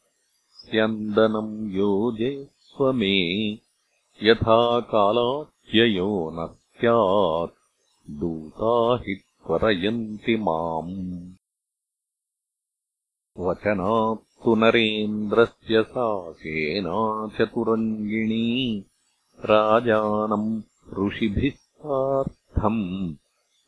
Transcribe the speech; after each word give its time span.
स्यन्दनम् 0.51 1.71
योजयस्व 1.71 2.93
मे 2.93 3.59
यथा 4.23 4.79
कालात्ययो 4.79 6.31
न 6.33 6.47
स्यात् 6.47 8.19
दूता 8.19 9.03
हि 9.03 9.15
त्वरयन्ति 9.15 10.37
माम्। 10.37 11.33
वचनात् 13.39 14.26
तु 14.47 14.55
नरेन्द्रस्य 14.55 15.83
सा 15.83 16.31
सेना 16.31 17.27
चतुरङ्गिणी 17.27 18.85
राजानम् 19.45 20.61
ऋषिभिः 20.99 21.51
सार्थम् 21.51 23.15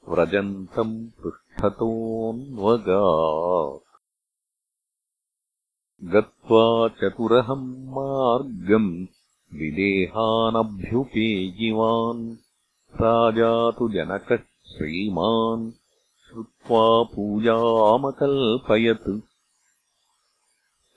व्रजन्तम् 0.09 1.09
पृष्ठतोऽन्वगा 1.09 3.02
गत्वा 6.03 6.88
चतुरहम् 6.88 7.88
मार्गम् 7.88 9.05
विदेहानभ्युपेयिवान्। 9.53 12.38
राजा 13.02 13.72
तु 13.72 13.89
जनकः 13.89 14.39
श्रीमान्। 14.66 15.72
श्रुत्वा 16.27 17.03
पूजामकल्पयत् 17.03 19.28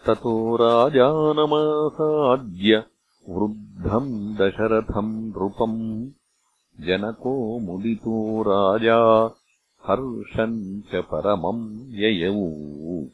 ततो 0.06 0.56
राजानमासाद्य 0.56 2.84
वृद्धम् 3.28 4.34
दशरथम् 4.34 5.28
नृपम् 5.28 6.10
जनको 6.84 7.58
मुदितो 7.58 8.42
राजा 8.42 9.34
हर्षम् 9.86 10.80
च 10.80 10.90
परमम् 10.94 11.86
ययौ। 11.90 13.04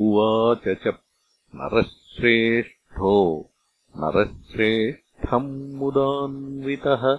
उवाच 0.00 0.62
च 0.68 0.94
नरश्रेष्ठो 1.54 3.50
नरश्रेष्ठम् 3.96 5.74
मुदान्वितः। 5.74 7.18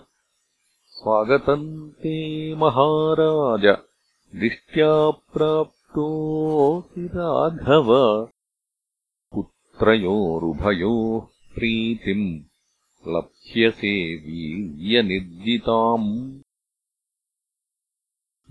स्वागतम् 0.87 1.91
ते 1.91 2.55
महाराज 2.55 3.77
दिष्ट्या 4.35 5.09
राघव। 5.97 8.27
पुत्रयोरुभयोः 9.31 11.55
प्रीतिम् 11.55 12.39
लप्स्यसे 13.07 14.15
वीर्यनिर्जिताम्। 14.15 16.39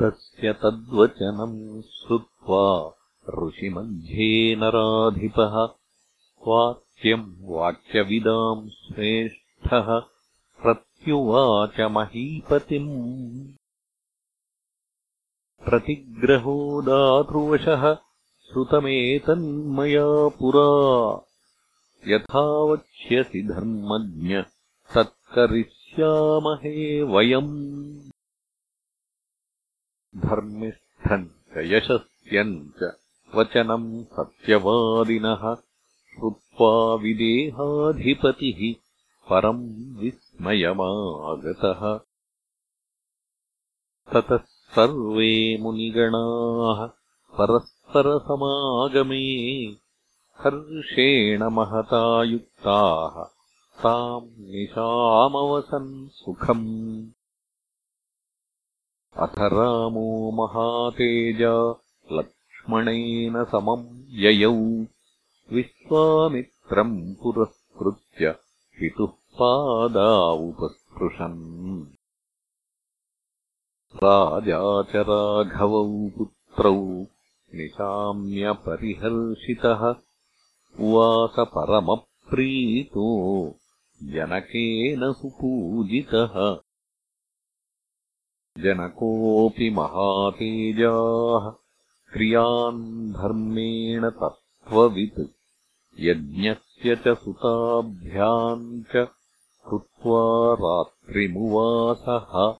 तस्य 0.00 0.52
तद्वचनम् 0.52 1.82
श्रुत्वा 1.82 2.94
ऋषिमध्ये 3.44 4.56
नराधिपः। 4.56 5.54
वाक्यम् 6.48 7.34
वाक्यविदाम् 7.40 8.68
श्रेष्ठः। 8.68 10.00
प्रत्युवाच 10.62 11.80
महीपतिम्। 11.80 13.52
प्रतिग्रहो 15.64 16.82
दातृवशः। 16.82 17.94
श्रुतमेतन्मया 18.52 20.28
पुरा 20.28 21.16
यथा 22.08 22.40
वक्ष्यसि 22.40 23.42
धर्मज्ञ 23.42 24.42
तत्करिष्यामहे 24.94 27.02
वयम्। 27.02 28.00
धर्मिष्ठम् 30.16 31.26
च 31.26 31.52
यशस्यम् 31.56 32.68
च 32.82 32.92
वचनम् 33.34 34.04
सत्यवादिनः 34.04 35.54
श्रुत्वा 35.54 36.94
विदेहाधिपतिः 36.94 38.74
परम् 39.30 39.96
विस्मयमागतः। 39.96 42.00
ततः 44.12 44.42
सर्वे 44.76 45.58
मुनिगणाः 45.60 46.88
परस्परसमागमे 47.38 49.20
हर्षेण 50.38 51.42
महता 51.42 52.22
युक्ताः 52.22 53.34
ताम् 53.82 54.26
निशामवसन् 54.26 56.08
सुखम्। 56.08 57.08
अथ 59.16 59.38
रामो 59.38 60.32
महातेजा 60.32 61.80
लक्ष्मणेन 62.12 63.44
समम् 63.44 64.06
ययौ। 64.10 64.84
विश्वामित्रम् 65.52 67.14
पुरस्कृत्य 67.14 68.36
पितुः 68.80 69.08
पादावुपस्पृशन्। 69.08 71.86
राजा 73.96 74.82
च 74.82 74.96
राघवौ 74.96 76.10
पुत्रौ 76.18 77.06
निशाम्यपरिहर्षितः 77.54 79.94
उवास 80.80 81.34
परमप्रीतो 81.38 83.54
जनकेन 84.02 85.12
सुपूजितः। 85.12 86.60
जनकोऽपि 88.58 89.70
महातेजाः 89.70 91.52
क्रियान् 92.12 93.12
धर्मेण 93.12 94.10
तत्त्ववित्। 94.10 95.20
यज्ञस्य 96.00 96.96
च 96.96 97.08
सुताभ्याम् 97.08 98.82
च 98.82 99.08
कृत्वा 99.66 100.54
रात्रिमुवासः। 100.54 102.54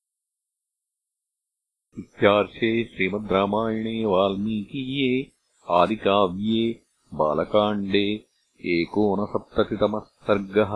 इत्यार्षे 1.99 2.85
श्रीमद् 2.85 3.33
रामायणे 3.33 4.05
वाल्मीकीये 4.05 5.33
आदिकाव्ये 5.71 6.81
बालकाण्डे 7.21 8.07
एकोनसप्ततितमः 8.61 10.05
सर्गः 10.29 10.75